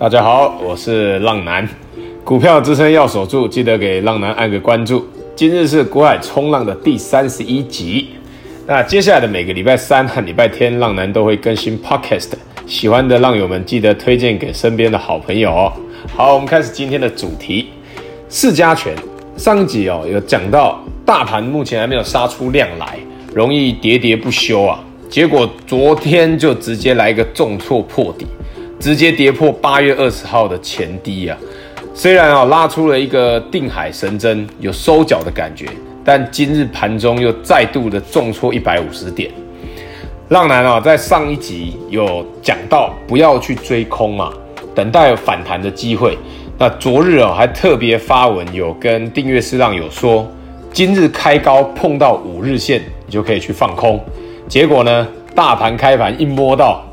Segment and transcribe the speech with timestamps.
[0.00, 1.68] 大家好，我是浪男，
[2.22, 5.04] 股票支撑要守住，记得给浪男按个关注。
[5.34, 8.10] 今日是股海冲浪的第三十一集，
[8.64, 12.30] 那接下来的每个礼拜三和礼拜天，浪男都会更新 Podcast，
[12.64, 15.72] 喜欢的浪友们记得推荐给身边的好朋友哦。
[16.14, 17.70] 好，我们开始今天的主题，
[18.28, 18.94] 四家拳。
[19.36, 22.96] 上集哦有讲到，大盘目前还没有杀出量来，
[23.34, 24.78] 容易喋喋不休啊。
[25.10, 28.24] 结果昨天就直接来一个重挫破底，
[28.78, 31.36] 直接跌破八月二十号的前低啊！
[31.92, 35.66] 虽然啊拉出了一个定海神针，有收脚的感觉，
[36.04, 39.30] 但今日盘中又再度的重挫一百五十点。
[40.28, 44.32] 浪男啊在上一集有讲到不要去追空嘛，
[44.74, 46.16] 等待反弹的机会。
[46.56, 50.24] 那昨日啊还特别发文有跟订阅式浪友说，
[50.72, 54.00] 今日开高碰到五日线，你就可以去放空。
[54.48, 56.84] 结果呢，大盘开盘一摸到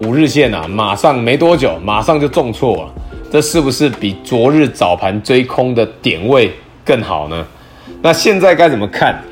[0.00, 2.94] 五日线啊，马上没多久，马上就重挫了。
[3.30, 6.50] 这是不是比昨日早盘追空的点位
[6.84, 7.46] 更好呢？
[8.02, 9.22] 那现在该怎么看？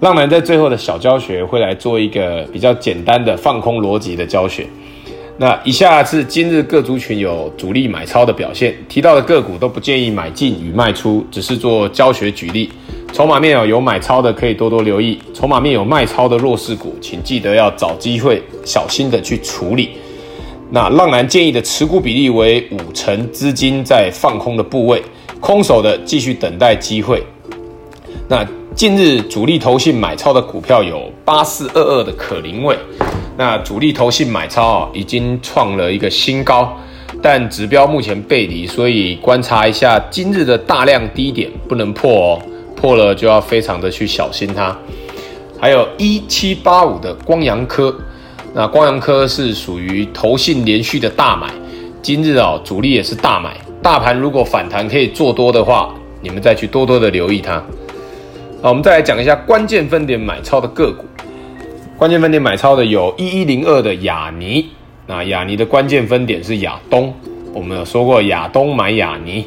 [0.00, 4.66] 浪男在最后的小教学会来做一个比较简单的放空逻辑的教学。
[5.38, 12.70] 那以下是今日各族群有主力买超的表现，提到的个股都不建议买进与卖出，只是做教学举例。
[13.12, 19.90] 筹码面有买超的可以多多留意，筹码面有卖超的弱势股，请记得要找机会小心的去处理。
[20.70, 25.02] 那浪男建议的持股比例为五成资金在放空的部位，
[25.40, 27.22] 空手的继续等待机会。
[28.28, 32.76] 那近日主力投信买超的股票有八四二二的可伶伟，
[33.38, 36.76] 那主力投信买超啊已经创了一个新高，
[37.22, 42.42] 但指标目前背离，所以观察一下今日的大量低点不能破哦。
[42.76, 44.76] 破了就要非常的去小心它，
[45.58, 47.92] 还有一七八五的光阳科，
[48.54, 51.50] 那光阳科是属于投信连续的大买，
[52.02, 57.54] 今日啊、哦、主力也是大买，大盘如果反弹可以做多的话，你们再去多多的留意它。
[58.62, 61.04] 好，我们再来讲一下关键分点买超的个股，
[61.96, 64.66] 关键分点买超的有一一零二的亚尼，
[65.06, 67.14] 那亚尼的关键分点是亚东，
[67.52, 69.46] 我们有说过亚东买亚尼。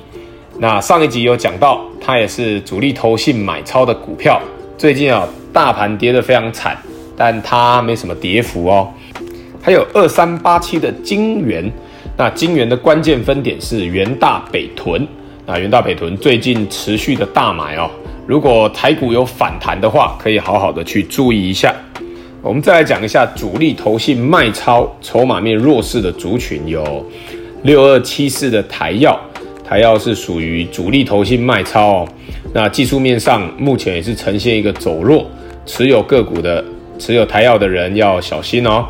[0.62, 4.42] 那上一集有讲到，它也是主力投信买超的股票。
[4.78, 6.78] 最近啊，大盘跌得非常惨，
[7.16, 8.90] 但它没什么跌幅哦。
[9.62, 11.72] 还有二三八七的晶圆，
[12.18, 15.08] 那晶圆的关键分点是元大北屯。
[15.46, 17.90] 那元大北屯最近持续的大买哦。
[18.28, 21.74] 如果台股有反弹的话，可以好好的去注意一下。
[22.42, 27.06] 我们再来讲一下主力投信卖超、筹码面弱势的族群，有
[27.64, 29.18] 六二七四的台药。
[29.70, 32.10] 台燿是属于主力投信卖超哦，
[32.56, 35.30] 那技术面上目前也是呈现一个走弱，
[35.64, 36.66] 持有个股的
[36.98, 38.84] 持有台药的人要小心哦。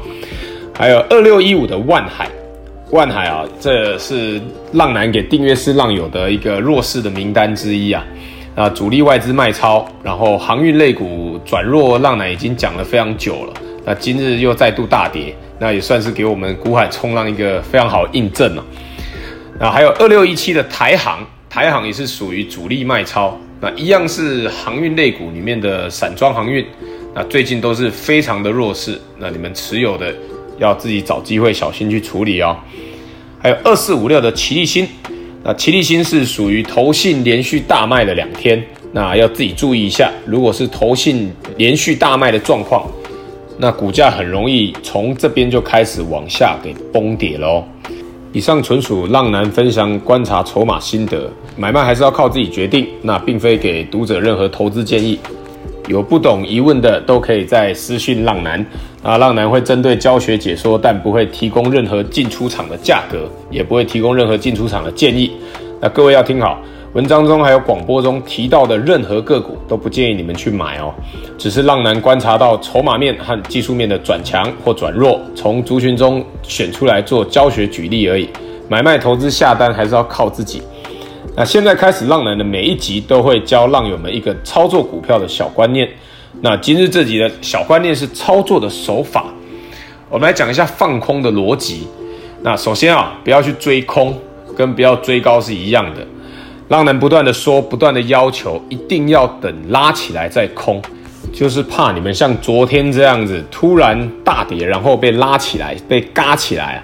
[0.74, 2.30] 还有二六一五的万海，
[2.92, 4.40] 万海啊，这是
[4.72, 8.02] 浪男给订阅式浪友的一个弱势的名单之一啊。
[8.56, 13.54] 那主力外资卖超，然后航运类股转弱，浪男已经讲了非常久了。
[13.84, 18.64] 那今日又再度大跌，那也算是给我们股海冲浪一个非常好印证了。
[19.60, 26.66] 那还有二六一七的台航，台航也是属于主力卖超，那一样是航运类股里面的散装航运，
[27.14, 30.16] 那最近都是非常的弱势，那你们持有的
[30.60, 32.58] 要自己找机会小心去处理哦。
[33.42, 34.88] 还有二四五六的奇力新，
[35.44, 42.90] 那奇力新是属于投信连续大卖了两天，那要自己注意一下，如果是投信连续大卖的状况，
[43.58, 47.66] 那股价很容易从这边就开始往下给崩跌喽。
[48.32, 55.20] 以上纯属浪男分享观察筹码心得，买卖还是要靠自己决定，那并非给读者任何投资建议。
[55.88, 58.64] 有不懂疑问的都可以在私讯浪男，
[59.02, 65.32] 啊，浪男会针对教学解说，但不会提供任何进出场的价格，也不会提供任何进出场的建议。
[65.82, 66.62] 那各位要听好。
[66.94, 70.92] 文章中还有广播中提到的任何个股都不建议你们去买哦，
[71.38, 78.28] 只是浪男观察到筹码面和技术面的转强或转弱，从族群中选出来做教学举例而已。
[78.68, 80.64] 买卖投资下单还是要靠自己。
[81.36, 85.88] 那现在开始，浪男的每一集都会教浪友们一个操作股票的小观念。
[86.42, 89.26] 那今日这集的小观念是操作的手法，
[90.10, 91.88] 我们来讲一下放空的逻辑。
[92.42, 94.18] 那首先啊，不要去追空，
[94.58, 96.06] 跟不要追高是一样的。
[96.70, 100.80] 浪人不断的说，不断的要求，一定要等拉起来再空，
[101.34, 106.84] 就是怕你们像昨天这样子突然大跌，然后被拉起来，被嘎起来啊。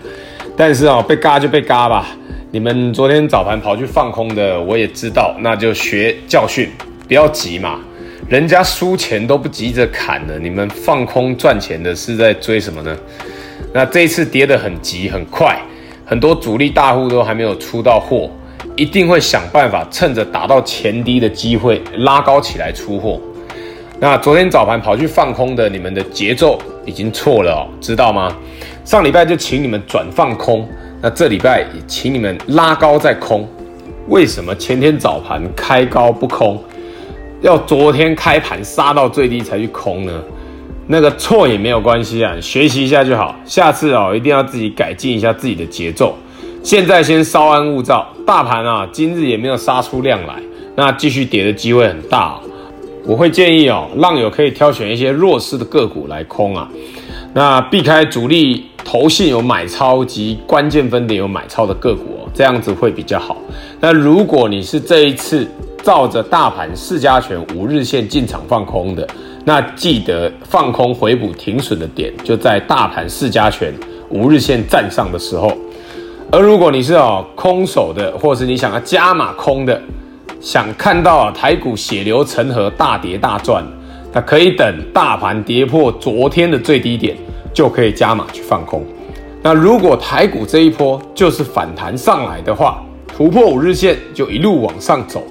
[0.58, 2.08] 但是啊，被嘎就被嘎吧。
[2.50, 6.68] 你们昨天早盘跑去放空的，我也知道，那就学教训，
[7.08, 7.80] 不要急嘛。
[8.28, 12.98] 人家输钱都不急着砍的，你们放空赚钱的是在追什么呢？
[13.72, 15.62] 那这一次跌得很急很快，
[16.04, 18.32] 很多主力大户都还没有出到货，
[18.76, 23.20] 一定会想办法趁着打到前低的机会拉高起来出货。
[24.00, 28.36] 那昨天早盘跑去放空的，你们的节奏已经错了哦，知道吗？
[28.84, 30.68] 上礼拜就请你们转放空，
[31.02, 33.48] 那这礼拜也请你们拉高再空。
[34.10, 36.62] 为什么前天早盘开高不空，
[37.42, 40.14] 要昨天开盘杀到最低才去空呢？
[40.88, 43.36] 那个错也没有关系啊，学习一下就好。
[43.46, 46.16] 下次哦，一定要自己改进一下自己的节奏。
[46.62, 50.42] 现在先稍安勿躁，大盘啊，今日也没有杀出量来，
[50.76, 52.42] 那继续跌的机会很大哦。
[53.06, 56.68] 我会建议哦，浪友可以挑选一些弱势的个股来空啊，
[57.36, 63.38] 那避开主力投信有买超及关键分点有买超的个股哦，这样子会比较好。
[63.80, 65.48] 那如果你是这一次
[65.84, 69.08] 照着大盘四家权五日线进场放空的，
[69.44, 73.72] 那记得放空回补停损的点就在大盘四家权
[74.10, 75.56] 五日线站上的时候。
[76.32, 79.82] 而如果你是哦空手的，或是你想要加码空的。
[80.42, 83.64] 想看到台股血流成河，大跌大赚，
[84.14, 87.18] 那可以等大盘跌破昨天的最低点，
[87.52, 88.84] 就可以加码去放空。
[89.42, 95.24] 那如果台股这一波就是反弹上来的话，突破五日线就一路往上走，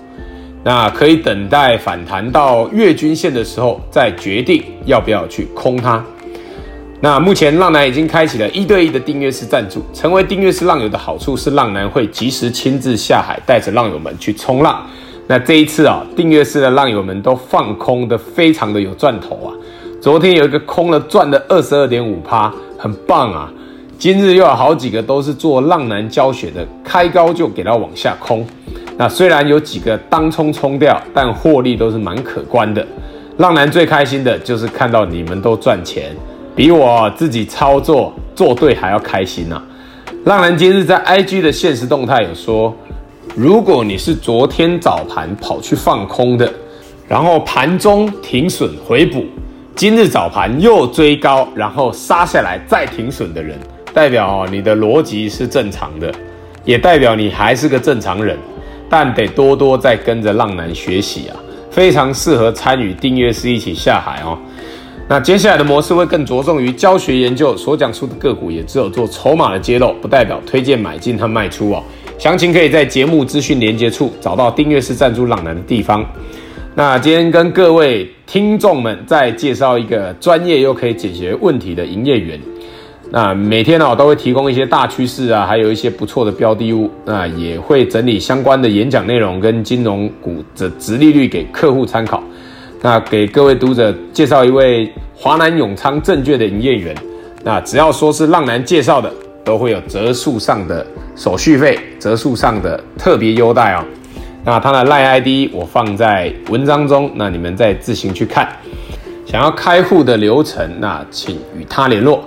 [0.65, 6.05] 那可以等待反弹到月均线的时候再决定要不要去空它。
[7.05, 14.83] 那目前浪男已经开启了一对一的订阅式赞助，成为订阅式浪友的好处是浪男会及时亲自下海，带着浪友们去冲浪。
[15.27, 19.53] 那这一次啊，订阅式的浪友们都放空的非常的有赚头啊！
[20.01, 23.53] 昨天有一个空了赚了二十二点五趴，很棒啊！
[23.99, 28.47] 今日又有好几个都是做浪男教学的，开高就给它往下空。
[28.97, 32.83] 那虽然有几个当冲冲掉，但获利都是蛮可观的。
[33.37, 36.11] 浪男最开心的就是看到你们都赚钱，
[36.57, 39.61] 比我自己操作做对还要开心啊！
[40.25, 42.75] 浪男今日在 IG 的限时动态有说。
[43.35, 46.49] 如果你是昨天早盘跑去放空的，
[47.09, 49.25] 然后盘中停损回补，
[49.75, 53.59] 今日早盘又追高，然后杀下来再停损的人，
[53.93, 56.15] 代表你的逻辑是正常的，
[56.65, 58.39] 也代表你还是个正常人，
[58.89, 61.35] 但得多多再跟着浪男学习啊，
[61.73, 64.39] 非常适合参与订阅式一起下海哦。
[65.07, 71.83] 那接下来的模式会更着重于教学研究，所讲述的个股也只有做筹码的揭露，不代表推荐买进和卖出哦。
[72.19, 76.05] 详情可以在节目资讯连接处找到订阅式赞助朗南的地方。
[76.75, 82.41] 那今天跟各位听众们再介绍一个专业又可以解决问题的营业员。
[83.11, 86.91] 那每天呢，都会提供一些大趋势啊，还有一些不错的标的物。
[87.05, 92.23] 那也会整理相关的演讲内容跟金融股的殖利率给客户参考。
[92.83, 96.95] 那给各位读者介绍一位华南永昌证券的营业员。
[97.43, 99.13] 那只要说是浪男介绍的。
[99.45, 103.85] 都会有折数上的手续费，折数上的特别优待哦。
[104.43, 108.49] 那他的赖 ID 我放在文章中，那你们再自行去看。
[109.27, 112.25] 想要开户的流程，那请与他联络，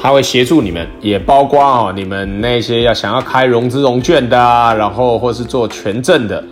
[0.00, 4.38] 他会协助你们，也包括哦你们那些要想要开融资融券的，
[4.78, 6.42] 然后或是做权证的，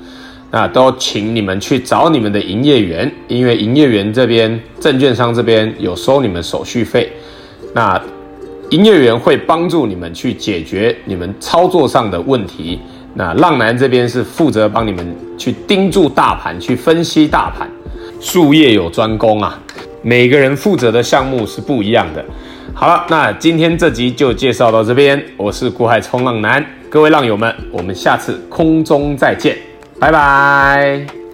[0.51, 7.11] 那都请你们去找你们的营业员，因为营业员这边证券商这边有收你们手续费，
[7.73, 8.01] 那。
[8.71, 12.81] 营业员会帮助你们去解决你们操作上的问题。
[13.15, 17.71] 那浪男这边是负责帮你们去盯住大盘，去分析大盘。
[18.21, 19.57] 术业有专攻啊，
[20.03, 22.25] 每个人负责的项目是不一样的。
[22.75, 25.25] 好了，那今天这集就介绍到这边。
[25.37, 29.57] 我是股海冲浪男，各位浪友们，我们下次空中再见，
[29.99, 31.25] 拜拜。